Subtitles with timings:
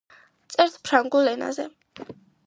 [0.53, 1.67] წერს ფრანგულ ენაზე.